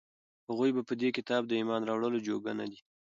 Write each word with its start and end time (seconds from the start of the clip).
هغوى 0.47 0.69
په 0.89 0.93
دې 1.01 1.09
كتاب 1.17 1.41
د 1.47 1.51
ايمان 1.59 1.81
راوړلو 1.89 2.23
جوگه 2.27 2.51
نه 2.59 2.65
دي، 2.69 2.79